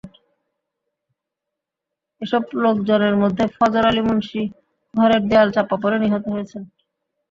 [2.21, 4.41] এসব লোকজনের মধ্যে ফজর আলী মুন্সি
[4.93, 6.63] ঘরের দেয়াল চাপা পড়ে নিহত হয়েছেন।